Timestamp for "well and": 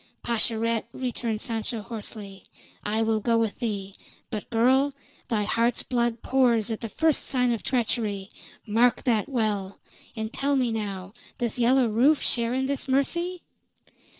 9.29-10.33